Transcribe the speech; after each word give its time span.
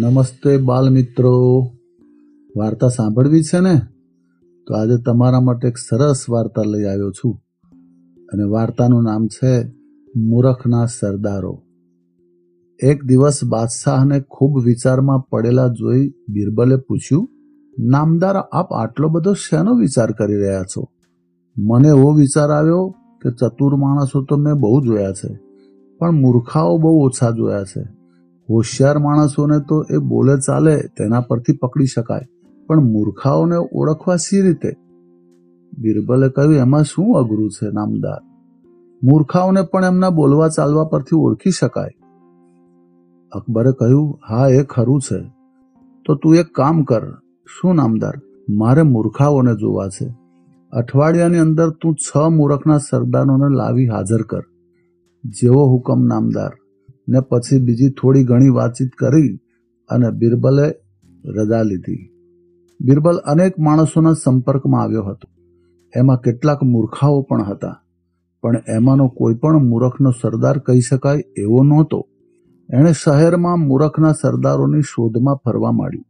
નમસ્તે 0.00 0.56
બાલ 0.58 0.90
મિત્રો 0.90 1.30
વાર્તા 2.56 2.88
સાંભળવી 2.88 3.42
છે 3.42 3.60
ને? 3.60 3.80
તો 4.66 4.74
આજે 4.74 4.96
તમારા 5.02 5.40
માટે 5.40 5.68
એક 5.68 5.78
સરસ 5.78 6.24
વાર્તા 6.28 6.62
લઈ 6.66 6.84
આવ્યો 6.84 7.10
છું. 7.10 7.34
અને 8.32 8.44
વાર્તાનું 8.44 9.02
નામ 9.02 9.26
છે 9.26 9.52
મૂરખના 10.16 10.86
સરદારો. 10.86 11.62
એક 12.80 13.04
દિવસ 13.04 13.44
બાદશાહને 13.44 14.20
ખૂબ 14.20 14.60
વિચારમાં 14.64 15.26
પડેલા 15.30 15.68
જોઈ 15.68 16.12
બિરબલે 16.28 16.76
પૂછ્યું, 16.76 17.28
નામદાર, 17.78 18.36
આપ 18.36 18.68
આટલો 18.72 19.08
બધો 19.08 19.32
શેનો 19.32 19.74
વિચાર 19.74 20.12
કરી 20.12 20.36
રહ્યા 20.36 20.62
છો? 20.62 20.88
મને 21.56 21.88
એવો 21.88 22.12
વિચાર 22.12 22.50
આવ્યો 22.50 22.94
કે 23.22 23.30
ચતુર 23.30 23.76
માણસો 23.76 24.24
તો 24.24 24.36
મેં 24.36 24.54
બહુ 24.54 24.84
જોયા 24.84 25.12
છે, 25.12 25.36
પણ 25.98 26.10
મૂર્ખાઓ 26.10 26.78
બહુ 26.78 26.98
ઓછા 27.04 27.30
જોયા 27.30 27.64
છે. 27.64 27.95
હોશિયાર 28.50 28.98
માણસોને 28.98 29.60
તો 29.68 29.84
એ 29.90 29.96
બોલે 29.96 30.36
ચાલે, 30.46 30.76
તેના 30.76 31.20
પરથી 31.20 31.56
પકડી 31.56 31.86
શકાય. 31.86 32.20
પણ 32.66 32.80
મૂર્ખાઓને 32.80 33.56
ઓળખવા 33.56 34.16
સી 34.16 34.42
રીતે? 34.42 34.72
બિરબલે 35.78 36.28
કહ્યું, 36.28 36.54
એમાં 36.54 36.82
શું 36.82 37.18
અઘરું 37.18 37.50
છે, 37.50 37.70
નામદાર? 37.72 38.26
મૂર્ખાઓને 39.02 39.62
પણ 39.62 39.84
એમના 39.84 40.10
બોલવા 40.10 40.48
ચાલવા 40.48 40.84
પરથી 40.84 41.16
ઓળખી 41.16 41.50
શકાય. 41.50 41.90
અકબરે 43.32 43.72
કહ્યું, 43.72 44.18
હા, 44.28 44.48
એ 44.48 44.62
ખરું 44.62 45.00
છે. 45.00 45.18
તો 46.06 46.14
તું 46.14 46.36
એક 46.36 46.46
કામ 46.54 46.82
કર. 46.82 47.12
શું, 47.46 47.74
નામદાર? 47.74 48.14
મારે 48.48 48.82
મૂર્ખાઓને 48.82 49.54
જોવા 49.54 49.88
છે. 49.88 50.14
અઠવાડિયાની 50.72 51.38
અંદર 51.38 51.70
તું 51.70 51.94
છ 51.94 52.16
મૂર્ખના 52.16 52.78
સરદારોને 52.78 53.54
લાવી 53.54 53.88
હાજર 53.88 54.22
કર. 54.22 54.42
જેવો 55.24 55.66
હુકમ, 55.66 56.02
નામદાર. 56.02 56.50
ને 57.08 57.20
પછી 57.20 57.60
બીજી 57.60 57.90
થોડી 57.90 58.24
ઘણી 58.24 58.48
વાતચીત 58.48 58.90
કરી 58.90 59.36
અને 59.88 60.10
બિરબલે 60.10 60.68
રજા 61.24 61.62
લીધી. 61.62 62.10
બિરબલ 62.80 63.16
અનેક 63.16 63.58
માણસોના 63.58 64.12
સંપર્કમાં 64.12 64.82
આવ્યો 64.82 65.02
હતો. 65.02 65.28
એમાં 65.96 66.16
કેટલાક 66.16 66.62
મૂર્ખાઓ 66.62 67.22
પણ 67.22 67.42
હતા. 67.42 67.82
પણ 68.42 68.62
એમાંનો 68.68 69.08
કોઈ 69.08 69.34
પણ 69.34 69.58
મૂરખનો 69.58 70.10
સરદાર 70.10 70.58
કહી 70.58 70.80
શકાય 70.80 71.22
એવો 71.36 71.62
નહોતો. 71.62 72.06
એણે 72.72 72.92
શહેરમાં 72.92 73.58
મૂરખના 73.58 74.12
સરદારોની 74.12 74.80
શોધમાં 74.80 75.36
ફરવા 75.44 75.72
માંડ્યું. 75.72 76.04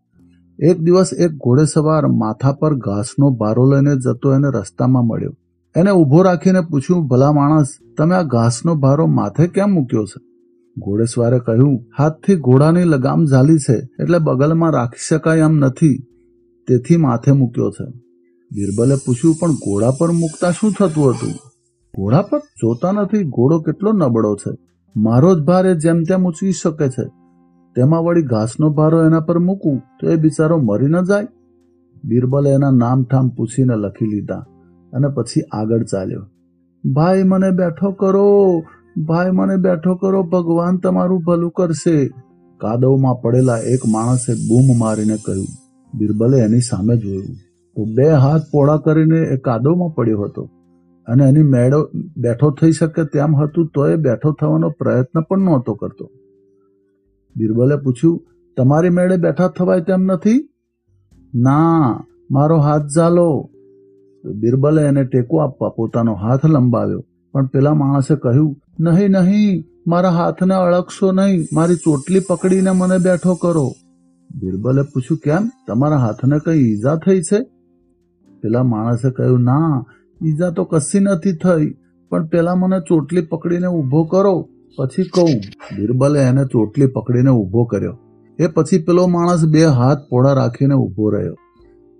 એક 0.62 0.80
દિવસ 0.80 1.10
એક 1.18 1.30
ઘોડેસવાર 1.32 2.06
માથા 2.06 2.52
પર 2.52 2.74
ઘાસનો 2.74 3.30
ભારો 3.30 3.70
લઈને 3.70 3.96
જતો 3.96 4.34
એને 4.34 4.48
રસ્તામાં 4.48 5.04
મળ્યો. 5.04 5.36
એને 5.76 5.90
ઊભો 5.90 6.22
રાખીને 6.22 6.60
પૂછ્યું, 6.60 7.06
ભલા 7.06 7.32
માણસ, 7.32 7.66
તમે 7.98 8.14
આ 8.14 8.22
ઘાસનો 8.22 8.74
ભારો 8.74 9.06
માથે 9.06 9.46
કેમ 9.46 9.70
મૂક્યો 9.70 10.04
છે? 10.04 10.35
ઘોડેસવારે 10.78 11.38
કહ્યું, 11.38 11.84
હાથથી 11.98 12.36
ઘોડાની 12.36 12.84
લગામ 12.84 13.24
ઝાલી 13.24 13.58
છે, 13.58 13.76
એટલે 14.00 14.18
બગલમાં 14.18 14.72
રાખી 14.72 15.16
શકાય 15.16 15.38
એમ 15.38 15.54
નથી. 15.54 15.98
તેથી 16.68 16.96
માથે 16.96 17.32
મૂક્યો 17.32 17.70
છે. 17.70 17.90
બિરબલે 18.52 18.94
પૂછ્યું, 18.94 19.34
પણ 19.40 19.52
ઘોડા 19.52 19.90
પર 20.00 20.10
મૂકતા 20.10 20.50
શું 20.50 20.72
થતું 20.72 21.10
હતું? 21.10 21.30
ઘોડા 21.96 22.22
પર 22.22 22.38
જોતા 22.38 22.92
નથી, 22.92 23.24
ઘોડો 23.24 23.60
કેટલો 23.60 23.92
નબળો 23.92 24.36
છે. 24.36 24.56
મારો 24.96 25.34
જ 25.34 25.38
ભાર 25.38 25.66
એ 25.66 25.74
જેમ 25.74 26.02
તેમ 26.02 26.24
ઉચકી 26.24 26.52
શકે 26.52 26.88
છે. 26.88 27.04
તેમાં 27.76 28.02
વળી 28.02 28.22
ઘાસનો 28.22 28.70
ભારો 28.70 29.04
એના 29.04 29.20
પર 29.20 29.38
મૂકું, 29.38 29.78
તો 30.00 30.10
એ 30.10 30.16
બિચારો 30.16 30.58
મરી 30.58 30.86
ન 30.86 31.00
જાય. 31.00 31.26
બિરબલે 32.04 32.50
એના 32.50 32.70
નામ 32.70 33.04
ઠામ 33.04 33.28
પૂછીને 33.28 33.74
લખી 33.76 34.06
લીધા 34.06 34.44
અને 34.92 35.08
પછી 35.08 35.40
આગળ 35.52 35.82
ચાલ્યો. 35.82 36.26
ભાઈ, 36.92 37.22
મને 37.22 37.50
બેઠો 37.50 37.92
કરો. 37.92 38.62
ભાઈ, 39.04 39.30
મને 39.30 39.56
બેઠો 39.56 39.94
કરો, 39.94 40.22
ભગવાન 40.22 40.76
તમારું 40.76 41.20
ભલું 41.20 41.50
કરશે. 41.50 42.06
કાદવમાં 42.58 43.14
પડેલા 43.14 43.58
એક 43.58 43.80
માણસે 43.88 44.34
બૂમ 44.34 44.78
મારીને 44.78 45.16
કહ્યું, 45.16 45.46
બિરબલે 45.98 46.38
એની 46.38 46.60
સામે 46.60 46.96
જોયું. 46.96 47.24
તો 47.76 47.84
બે 47.84 48.10
હાથ 48.10 48.42
પોળા 48.52 48.76
કરીને 48.76 49.18
એ 49.18 49.36
કાદવમાં 49.36 49.94
પડ્યો 49.94 50.20
હતો. 50.20 50.50
અને 51.06 51.24
એની 51.24 51.42
મેળો 51.42 51.88
બેઠો 52.16 52.50
થઈ 52.50 52.72
શકે 52.72 53.04
તેમ 53.04 53.36
હતું 53.36 53.66
તો 53.66 53.88
એ 53.88 53.96
બેઠો 53.96 54.32
થવાનો 54.32 54.70
પ્રયત્ન 54.70 55.20
પણ 55.20 55.38
નહોતો 55.38 55.74
કરતો. 55.74 56.10
બિરબલે 57.36 57.76
પૂછ્યું, 57.76 58.22
તમારી 58.56 58.88
મેળે 58.88 59.16
બેઠા 59.16 59.48
થવાય 59.48 59.80
તેમ 59.80 60.02
નથી? 60.02 60.48
ના, 61.34 62.04
મારો 62.30 62.58
હાથ 62.58 62.82
ઝાલો. 62.94 63.50
બિરબલે 64.24 64.82
એને 64.82 65.04
ટેકો 65.04 65.36
આપવા 65.36 65.68
પોતાનો 65.68 66.14
હાથ 66.14 66.46
લંબાવ્યો. 66.46 67.04
પણ 67.36 67.46
પેલા 67.46 67.74
માણસે 67.74 68.16
કહ્યું, 68.16 68.56
નહીં 68.80 69.10
નહીં, 69.10 69.64
મારા 69.86 70.10
હાથને 70.10 70.54
અળગશો 70.54 71.12
નહીં, 71.12 71.44
મારી 71.52 71.76
ચોટલી 71.76 72.20
પકડીને 72.20 72.70
મને 72.70 72.98
બેઠો 72.98 73.34
કરો. 73.34 73.72
બિરબલે 74.40 74.82
પૂછ્યું, 74.82 75.18
કેમ? 75.18 75.50
તમારા 75.66 75.96
હાથને 75.96 76.38
કઈ 76.38 76.72
ઈજા 76.72 76.96
થઈ 76.96 77.20
છે? 77.20 77.38
પેલા 78.42 78.62
માણસે 78.62 79.10
કહ્યું, 79.10 79.40
ના, 79.40 79.84
ઈજા 80.24 80.50
તો 80.50 80.64
કશી 80.64 81.00
નથી 81.00 81.32
થઈ, 81.32 81.74
પણ 82.10 82.26
પેલા 82.26 82.54
મને 82.54 82.80
ચોટલી 82.88 83.20
પકડીને 83.20 83.66
ઊભો 83.66 84.04
કરો. 84.04 84.48
પછી 84.76 85.02
કહું, 85.02 85.30
બિરબલે 85.76 86.20
એને 86.20 86.44
ચોટલી 86.44 86.86
પકડીને 86.86 87.30
ઊભો 87.30 87.64
કર્યો. 87.64 87.98
એ 88.38 88.46
પછી 88.46 88.78
પેલો 88.78 89.06
માણસ 89.06 89.44
બે 89.44 89.64
હાથ 89.64 89.98
પોળા 90.10 90.32
રાખીને 90.32 90.74
ઊભો 90.74 91.10
રહ્યો. 91.10 91.34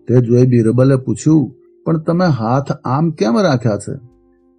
તે 0.08 0.20
જોઈ 0.20 0.46
બિરબલે 0.46 0.96
પૂછ્યું, 0.96 1.52
પણ 1.84 1.98
તમે 1.98 2.26
હાથ 2.26 2.72
આમ 2.84 3.10
કેમ 3.10 3.38
રાખ્યા 3.38 3.76
છે? 3.76 4.15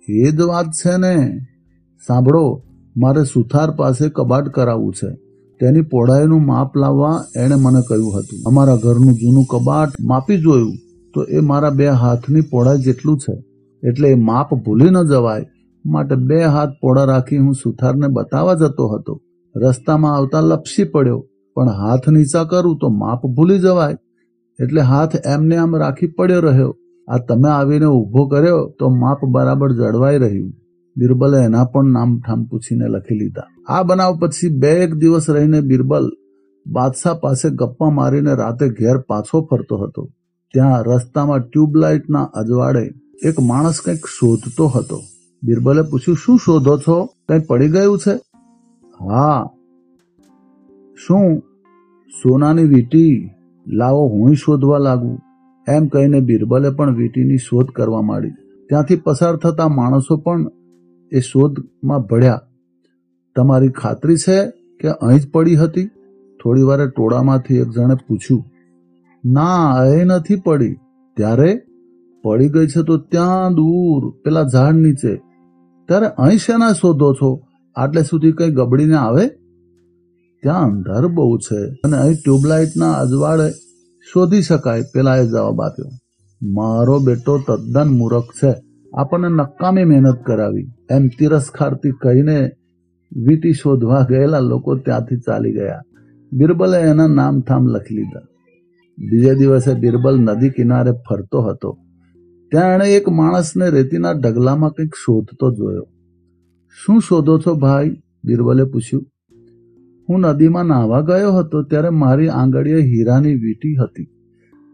એ 0.09 0.31
જ 0.31 0.41
વાત 0.41 0.65
છે 0.65 0.97
ને. 0.97 1.39
સાંભળો, 2.07 2.61
મારે 2.97 3.23
સુથાર 3.23 3.71
પાસે 3.71 4.09
કબાટ 4.09 4.47
કરાવવું 4.47 4.93
છે. 4.93 5.15
તેની 5.59 5.81
પહોળાઈનું 5.81 6.45
માપ 6.45 6.77
લાવવા 6.77 7.23
એણે 7.35 7.55
મને 7.55 7.81
કહ્યું 7.89 8.19
હતું. 8.19 8.39
અમારા 8.47 8.75
ઘરનું 8.75 9.13
જૂનું 9.13 9.45
કબાટ 9.45 9.89
માપી 10.01 10.37
જોયું 10.37 10.75
તો 11.13 11.23
એ 11.23 11.39
મારા 11.39 11.69
બે 11.69 11.87
હાથની 11.87 12.41
પહોળાઈ 12.41 12.77
જેટલું 12.77 13.19
છે. 13.19 13.43
એટલે 13.87 14.09
એ 14.09 14.13
માપ 14.13 14.53
ભૂલી 14.53 14.89
ન 14.89 15.03
જવાય. 15.03 15.45
માટે 15.85 16.15
બે 16.15 16.43
હાથ 16.43 16.69
પહોળા 16.69 17.03
રાખી 17.03 17.37
હું 17.37 17.53
સુથારને 17.53 18.07
બતાવવા 18.07 18.53
જતો 18.53 18.87
હતો. 18.87 19.21
રસ્તામાં 19.55 20.15
આવતા 20.15 20.39
લપસી 20.39 20.83
પડ્યો. 20.83 21.25
પણ 21.53 21.69
હાથ 21.69 22.09
નીચા 22.09 22.43
કરું 22.43 22.77
તો 22.77 22.89
માપ 22.89 23.25
ભૂલી 23.25 23.59
જવાય. 23.59 23.95
એટલે 24.59 24.81
હાથ 24.81 25.27
એમને 25.27 25.55
આમ 25.55 25.75
રાખી 25.75 26.07
પડ્યો 26.07 26.39
રહ્યો. 26.39 26.75
આ 27.07 27.17
તમે 27.17 27.49
આવીને 27.49 27.85
ઊભો 27.85 28.27
કર્યો 28.27 28.75
તો 28.79 28.89
માપ 28.89 29.25
બરાબર 29.25 29.73
જળવાઈ 29.73 30.17
રહ્યું. 30.17 30.53
બિરબલે 30.97 31.43
એના 31.43 31.65
પણ 31.65 31.85
નામ 31.85 32.19
ઠામ 32.19 32.43
પૂછીને 32.43 32.87
લખી 32.87 33.15
લીધા. 33.15 33.43
આ 33.67 33.83
બનાવ 33.83 34.19
પછી 34.19 34.49
બે 34.49 34.69
એક 34.69 34.95
દિવસ 34.95 35.29
રહીને 35.29 35.61
બિરબલ 35.61 36.11
બાદશાહ 36.67 37.13
પાસે 37.13 37.49
ગપ્પા 37.49 37.89
મારીને 37.89 38.33
રાતે 38.33 38.69
ઘેર 38.69 38.97
પાછો 38.97 39.47
ફરતો 39.51 39.77
હતો. 39.77 40.09
ત્યાં 40.53 40.83
રસ્તામાં 40.83 41.39
ટ્યુબલાઇટના 41.39 42.23
અજવાળે 42.23 42.89
એક 43.25 43.39
માણસ 43.39 43.79
કંઈક 43.85 44.05
શોધતો 44.05 44.67
હતો. 44.67 45.01
બિરબલે 45.43 45.81
પૂછ્યું, 45.81 46.17
શું 46.17 46.37
શોધો 46.37 46.77
છો? 46.77 47.05
કંઈ 47.05 47.39
પડી 47.39 47.69
ગયું 47.69 47.99
છે? 47.99 48.15
હા. 48.99 49.49
શું? 51.07 51.39
સોનાની 52.23 52.63
વીટી? 52.63 53.29
લાવો 53.67 54.07
હું 54.07 54.35
શોધવા 54.35 54.77
લાગુ. 54.77 55.17
એમ 55.67 55.87
કહીને 55.87 56.19
બિરબલે 56.19 56.69
પણ 56.69 56.95
વીંટીની 56.95 57.37
શોધ 57.37 57.67
કરવા 57.69 58.01
માંડી. 58.01 58.29
ત્યાંથી 58.69 58.95
પસાર 58.95 59.35
થતા 59.35 59.67
માણસો 59.67 60.17
પણ 60.17 60.45
એ 61.11 61.19
શોધમાં 61.19 62.01
ભળ્યા. 62.01 62.41
તમારી 63.35 63.69
ખાતરી 63.69 64.15
છે 64.15 64.49
કે 64.81 64.87
અહીં 64.87 65.19
જ 65.19 65.31
પડી 65.31 65.55
હતી? 65.55 65.85
થોડી 66.43 66.61
વારે 66.61 66.87
ટોળામાંથી 66.87 67.55
એક 67.55 67.69
જણે 67.69 67.95
પૂછ્યું. 68.07 68.45
ના, 69.25 69.71
અહીં 69.71 70.05
નથી 70.05 70.35
પડી. 70.35 70.73
ત્યારે? 71.15 71.61
પડી 72.23 72.49
ગઈ 72.49 72.67
છે 72.67 72.83
તો 72.83 72.97
ત્યાં 72.97 73.53
દૂર, 73.53 74.21
પેલા 74.23 74.43
ઝાડ 74.43 74.73
નીચે. 74.73 75.15
ત્યારે 75.87 76.05
અહીં 76.05 76.37
શેના 76.37 76.73
શોધો 76.73 77.13
છો? 77.13 77.41
આટલે 77.75 78.03
સુધી 78.03 78.31
કઈ 78.31 78.49
ગબડીને 78.49 78.95
આવે? 78.95 79.27
ત્યાં 80.41 80.63
અંધાર 80.63 81.07
બહુ 81.07 81.37
છે. 81.37 81.67
અને 81.83 81.97
અહીં 81.97 82.13
ટ્યુબલાઇટના 82.13 82.91
અજવાળે 82.91 83.49
શોધી 84.13 84.41
શકાય 84.41 84.83
પેલાએ 84.93 85.27
જવાબ 85.27 85.61
આપ્યો, 85.61 85.89
મારો 86.41 86.99
બેટો 86.99 87.37
તદ્દન 87.47 87.89
મૂરખ 87.89 88.23
છે. 88.23 88.53
આપણને 88.97 89.29
નકામી 89.29 89.83
મહેનત 89.83 90.19
કરાવી. 90.25 90.67
એમ 90.91 91.07
તિરસ્કારથી 91.07 91.91
કહીને 91.91 92.51
વીટી 93.15 93.53
શોધવા 93.53 94.05
ગયેલા 94.09 94.39
લોકો 94.39 94.75
ત્યાંથી 94.75 95.17
ચાલી 95.17 95.53
ગયા. 95.53 95.81
બિરબલે 96.31 96.77
એના 96.77 97.07
નામ 97.07 97.41
થામ 97.41 97.67
લખી 97.67 97.95
લીધા. 97.95 98.23
બીજે 98.97 99.33
દિવસે 99.35 99.73
બિરબલ 99.73 100.19
નદી 100.19 100.49
કિનારે 100.49 100.91
ફરતો 100.91 101.41
હતો. 101.41 101.77
ત્યાં 102.51 102.73
એણે 102.73 102.87
એક 102.95 103.09
માણસને 103.09 103.69
રેતીના 103.69 104.11
ઢગલામાં 104.11 104.71
કંઈક 104.71 104.95
શોધતો 104.95 105.51
જોયો. 105.51 105.85
શું 106.85 107.01
શોધો 107.01 107.39
છો 107.39 107.55
ભાઈ? 107.55 107.89
બિરબલે 108.23 108.63
પૂછ્યું. 108.63 109.05
હું 110.09 110.19
નદીમાં 110.19 110.65
નાહવા 110.65 111.01
ગયો 111.01 111.31
હતો 111.31 111.63
ત્યારે 111.63 111.89
મારી 111.89 112.29
આંગળીએ 112.29 112.79
હીરાની 112.79 113.35
વીંટી 113.35 113.75
હતી. 113.75 114.05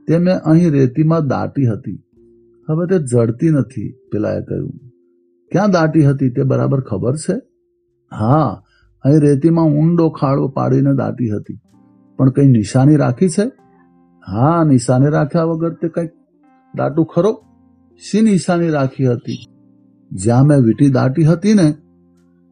તે 0.08 0.18
મેં 0.18 0.40
અહીં 0.40 0.72
રેતીમાં 0.72 1.28
દાટી 1.28 1.66
હતી. 1.66 2.04
હવે 2.70 2.88
તે 2.88 3.06
જડતી 3.06 3.50
નથી, 3.50 3.96
પેલાએ 4.12 4.42
કહ્યું. 4.42 4.74
ક્યાં 5.52 5.72
દાટી 5.72 6.04
હતી 6.04 6.30
તે 6.30 6.44
બરાબર 6.44 6.82
ખબર 6.82 7.16
છે? 7.16 7.34
હા, 8.20 8.64
અહીં 9.04 9.20
રેતીમાં 9.20 9.66
ઊંડો 9.66 10.10
ખાડો 10.10 10.48
પાડીને 10.48 10.94
દાટી 10.94 11.30
હતી. 11.30 11.60
પણ 12.18 12.30
કંઈ 12.30 12.48
નિશાની 12.48 12.96
રાખી 12.96 13.30
છે? 13.30 13.48
હા, 14.28 14.64
નિશાની 14.64 15.08
રાખ્યા 15.08 15.44
વગર 15.44 15.74
તે 15.74 15.88
કંઈક 15.88 16.10
દાટું 16.76 17.06
ખરો? 17.06 17.44
શી 18.12 18.22
નિશાની 18.22 18.70
રાખી 18.70 19.06
હતી? 19.06 19.46
જ્યાં 20.12 20.44
મેં 20.44 20.58
વીંટી 20.58 20.90
દાટી 20.90 21.24
હતી 21.24 21.54
ને 21.54 21.74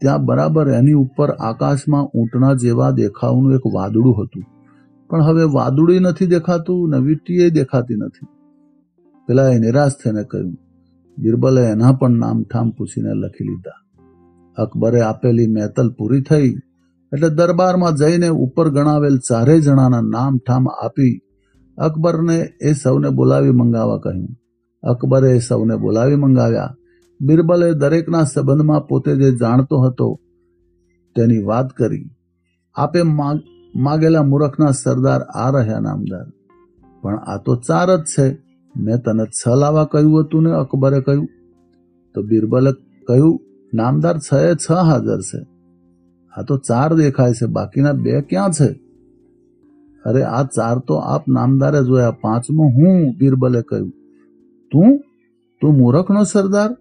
ત્યાં 0.02 0.26
બરાબર 0.26 0.68
એની 0.70 0.98
ઉપર 1.04 1.30
આકાશમાં 1.40 2.10
ઊંટના 2.10 2.56
જેવા 2.64 2.92
દેખાવનું 2.94 3.56
એક 3.58 3.66
વાદળું 3.76 4.18
હતું. 4.20 4.46
પણ 5.10 5.24
હવે 5.28 5.46
વાદળું 5.58 6.02
નથી 6.08 6.32
દેખાતું, 6.36 6.90
ને 6.92 6.98
વીટીએ 7.08 7.48
દેખાતી 7.50 8.00
નથી. 8.02 8.30
પેલા 9.28 9.50
એ 9.56 9.60
નિરાશ 9.60 9.96
થઈને 10.02 10.24
કહ્યું 10.24 10.52
બિરબલે 11.18 11.64
એના 11.66 11.94
પણ 11.94 12.20
નામઠામ 12.24 12.68
પૂછીને 12.76 13.14
લખી 13.14 13.48
લીધા. 13.50 13.80
અકબરે 14.58 15.02
આપેલી 15.02 15.48
મહેતલ 15.48 15.90
પૂરી 15.98 16.24
થઈ, 16.30 16.50
એટલે 17.12 17.30
દરબારમાં 17.30 17.96
જઈને 17.96 18.30
ઉપર 18.46 18.68
ગણાવેલ 18.70 19.18
ચારેય 19.30 19.64
જણાના 19.66 20.10
નામ 20.10 20.34
ઠામ 20.38 20.66
આપી 20.76 21.16
અકબરને 21.78 22.38
એ 22.62 22.72
સૌને 22.74 23.10
બોલાવી 23.10 23.52
મંગાવવા 23.52 24.04
કહ્યું. 24.04 24.30
અકબરે 24.84 25.30
એ 25.36 25.40
સૌને 25.40 25.76
બોલાવી 25.78 26.16
મંગાવ્યા 26.16 26.76
બિરબલે 27.22 27.74
દરેકના 27.74 28.24
સંબંધમાં 28.24 28.88
પોતે 28.88 29.16
જે 29.16 29.32
જાણતો 29.32 29.78
હતો 29.80 30.20
તેની 31.16 31.44
વાત 31.44 31.70
કરી. 31.70 32.10
આપે 32.76 33.02
માગ- 33.02 33.80
માગેલા 33.80 34.24
મૂરખના 34.24 34.72
સરદાર 34.72 35.22
આ 35.22 35.52
રહ્યા 35.52 35.80
નામદાર. 35.80 36.26
પણ 37.02 37.16
આ 37.16 37.38
તો 37.38 37.56
ચાર 37.56 37.98
જ 37.98 38.00
છે. 38.00 38.38
મેં 38.78 38.98
તને 38.98 39.24
છ 39.26 39.48
લાવવા 39.48 39.86
કહ્યું 39.86 40.22
હતું 40.22 40.44
ને 40.44 40.52
અકબરે 40.52 41.02
કહ્યું. 41.02 41.28
તો 42.16 42.22
બિરબલે 42.22 42.72
કહ્યું, 43.08 43.40
નામદાર 43.74 44.18
છ 44.18 44.34
એ 44.34 44.56
છ 44.56 44.72
હાજર 44.72 45.22
છે. 45.22 45.48
આ 46.38 46.42
તો 46.42 46.58
ચાર 46.58 46.94
દેખાય 46.94 47.34
છે. 47.34 47.46
બાકીના 47.46 47.94
બે 47.94 48.22
ક્યાં 48.22 48.52
છે? 48.52 48.80
અરે, 50.06 50.24
આ 50.24 50.44
ચાર 50.44 50.78
તો 50.78 50.96
આપ 50.96 51.28
નામદારે 51.28 51.84
જોયા. 51.84 52.12
પાંચમો 52.12 52.64
હું, 52.64 53.16
બિરબલે 53.18 53.62
કહ્યું. 53.62 53.90
તું? 54.72 54.98
તું 55.62 55.78
મૂરખનો 55.78 56.24
સરદાર? 56.24 56.78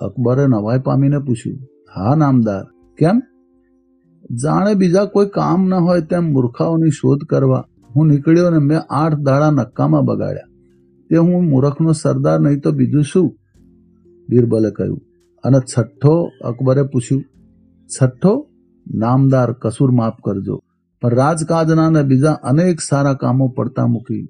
અકબરે 0.00 0.46
નવાઈ 0.46 0.78
પામીને 0.78 1.18
પૂછ્યું, 1.18 1.58
હા, 1.94 2.14
નામદાર, 2.14 2.64
કેમ? 2.98 3.22
જાણે 4.34 4.74
બીજા 4.74 5.04
કોઈ 5.04 5.26
કામ 5.26 5.68
ન 5.68 5.74
હોય 5.74 6.00
તેમ 6.00 6.32
મૂર્ખાઓની 6.32 6.90
શોધ 6.90 7.20
કરવા 7.24 7.64
હું 7.96 8.06
નીકળ્યો 8.06 8.50
ને 8.50 8.58
મેં 8.58 8.78
આઠ 8.90 9.14
દાડા 9.14 9.50
નક્કામાં 9.50 10.04
બગાડ્યા. 10.04 10.48
તે 11.10 11.16
હું 11.16 11.44
મૂરખનો 11.44 11.92
સરદાર 11.92 12.40
નહીં 12.40 12.60
તો 12.60 12.70
બીજું 12.70 13.02
શું? 13.02 13.36
બિરબલે 14.28 14.70
કહ્યું. 14.70 15.00
અને 15.44 15.58
છઠ્ઠો 15.58 16.30
અકબરે 16.44 16.82
પૂછ્યું, 16.82 17.24
છઠ્ઠો? 17.86 18.46
નામદાર, 18.94 19.52
કસૂર 19.52 19.90
માફ 19.90 20.12
કરજો. 20.24 20.60
પણ 21.02 21.08
રાજકાજના 21.08 21.90
ને 21.90 22.02
બીજા 22.02 22.32
અનેક 22.32 22.80
સારા 22.80 23.14
કામો 23.14 23.48
પડતા 23.48 23.86
મૂકી. 23.86 24.28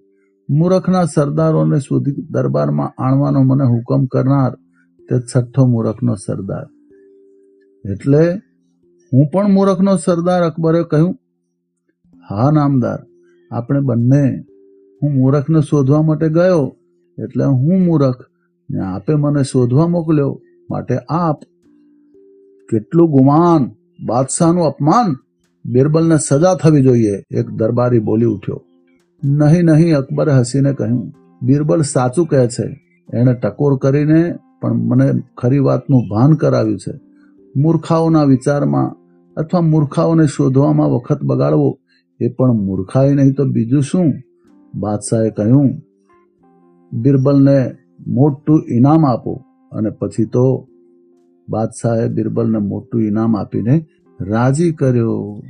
મૂરખના 0.51 1.05
સરદારોને 1.05 1.81
શોધી 1.81 2.27
દરબારમાં 2.31 3.03
આણવાનો 3.03 3.43
મને 3.43 3.65
હુકમ 3.65 4.07
કરનાર 4.07 4.53
તે 5.09 5.17
છઠ્ઠો 5.19 5.67
મૂરખનો 5.67 6.15
સરદાર. 6.15 6.67
એટલે 7.93 8.35
હું 9.13 9.27
પણ 9.27 9.51
મૂરખનો 9.51 9.97
સરદાર, 9.97 10.43
અકબરે 10.43 10.83
કહ્યું, 10.83 11.15
હા, 12.31 12.51
નામદાર, 12.51 12.99
આપણે 13.51 13.81
બંને, 13.81 14.45
હું 15.03 15.13
મૂરખને 15.13 15.61
શોધવા 15.61 16.03
માટે 16.03 16.29
ગયો, 16.29 16.77
એટલે 17.19 17.45
હું 17.45 17.85
મૂરખ, 17.85 18.25
ને 18.71 18.81
આપે 18.81 19.15
મને 19.15 19.43
શોધવા 19.43 19.87
મોકલ્યો, 19.87 20.41
માટે 20.71 20.99
આપ 21.09 21.41
કેટલું 22.71 23.11
ગુમાન, 23.11 23.71
બાદશાહનું 24.07 24.65
અપમાન, 24.65 25.17
બિરબલને 25.71 26.17
સજા 26.19 26.55
થવી 26.55 26.83
જોઈએ, 26.83 27.23
એક 27.31 27.51
દરબારી 27.51 27.99
બોલી 27.99 28.27
ઉઠ્યો. 28.27 28.65
નહીં 29.25 29.65
નહીં, 29.65 29.97
અકબરે 29.97 30.33
હસીને 30.33 30.73
કહ્યું. 30.73 31.13
બિરબલ 31.43 31.83
સાચું 31.83 32.27
કહે 32.27 32.49
છે, 32.49 32.81
એણે 33.15 33.35
ટકોર 33.35 33.77
કરીને 33.77 34.35
પણ 34.63 34.73
મને 34.73 35.13
ખરી 35.39 35.59
વાતનું 35.59 36.09
ભાન 36.11 36.35
કરાવ્યું 36.35 36.79
છે. 36.79 36.95
મૂર્ખાઓના 37.57 38.25
વિચારમાં 38.25 38.97
અથવા 39.37 39.61
મૂર્ખાઓને 39.61 40.27
શોધવામાં 40.27 40.91
વખત 40.91 41.23
બગાડવો 41.23 41.79
એ 42.21 42.29
પણ 42.29 42.53
મૂર્ખાઈ 42.53 43.15
નહીં 43.15 43.33
તો 43.33 43.45
બીજું 43.45 43.83
શું? 43.83 44.13
બાદશાહે 44.75 45.31
કહ્યું, 45.31 45.71
બિરબલને 46.93 47.59
મોટું 48.07 48.65
ઇનામ 48.69 49.07
આપો. 49.07 49.33
અને 49.73 49.91
પછી 49.91 50.25
તો 50.25 50.67
બાદશાહે 51.49 52.09
બિરબલને 52.09 52.59
મોટું 52.59 53.03
ઇનામ 53.03 53.37
આપીને 53.37 53.87
રાજી 54.21 54.73
કર્યો. 54.73 55.43